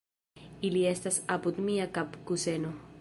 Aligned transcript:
Ili 0.69 0.79
estas 0.93 1.19
apud 1.35 1.59
mia 1.67 1.87
kapkuseno. 1.99 2.75